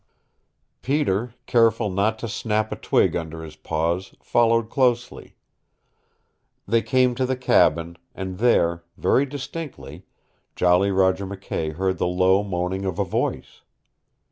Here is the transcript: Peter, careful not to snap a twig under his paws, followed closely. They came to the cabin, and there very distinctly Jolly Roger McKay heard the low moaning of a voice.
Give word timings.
Peter, 0.81 1.35
careful 1.45 1.87
not 1.91 2.17
to 2.17 2.27
snap 2.27 2.71
a 2.71 2.75
twig 2.75 3.15
under 3.15 3.43
his 3.43 3.55
paws, 3.55 4.15
followed 4.19 4.67
closely. 4.67 5.35
They 6.67 6.81
came 6.81 7.13
to 7.13 7.25
the 7.27 7.35
cabin, 7.37 7.99
and 8.15 8.39
there 8.39 8.83
very 8.97 9.27
distinctly 9.27 10.07
Jolly 10.55 10.89
Roger 10.89 11.27
McKay 11.27 11.73
heard 11.73 11.99
the 11.99 12.07
low 12.07 12.41
moaning 12.41 12.83
of 12.83 12.97
a 12.97 13.05
voice. 13.05 13.61